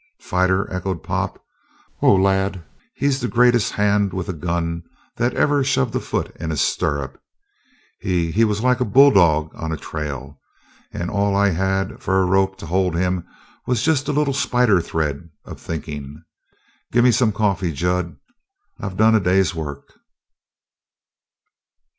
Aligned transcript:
"Fighter?" 0.19 0.67
echoed 0.73 1.03
Pop. 1.03 1.39
"Oh, 2.01 2.15
lad, 2.15 2.63
he's 2.95 3.19
the 3.19 3.27
greatest 3.27 3.73
hand 3.73 4.13
with 4.13 4.27
a 4.29 4.33
gun 4.33 4.81
that 5.17 5.35
ever 5.35 5.63
shoved 5.63 5.93
foot 6.03 6.35
into 6.37 6.57
stirrup. 6.57 7.21
He 7.99 8.31
he 8.31 8.43
was 8.43 8.63
like 8.63 8.79
a 8.79 8.83
bulldog 8.83 9.51
on 9.53 9.71
a 9.71 9.77
trail 9.77 10.39
and 10.91 11.11
all 11.11 11.35
I 11.35 11.49
had 11.51 12.01
for 12.01 12.19
a 12.19 12.25
rope 12.25 12.57
to 12.57 12.65
hold 12.65 12.95
him 12.95 13.27
was 13.67 13.83
just 13.83 14.07
a 14.07 14.11
little 14.11 14.33
spider 14.33 14.81
thread 14.81 15.29
of 15.45 15.61
thinking. 15.61 16.23
Gimme 16.91 17.11
some 17.11 17.31
coffee, 17.31 17.71
Jud. 17.71 18.15
I've 18.79 18.97
done 18.97 19.13
a 19.13 19.19
day's 19.19 19.53
work." 19.53 19.99